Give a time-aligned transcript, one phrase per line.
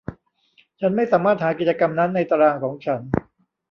[0.79, 3.01] ฉันไม่สามารถหากิจกรรมนั้นในตารางของฉัน